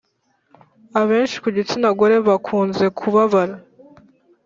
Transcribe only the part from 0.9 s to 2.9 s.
abenshi kugitsina gore bakunze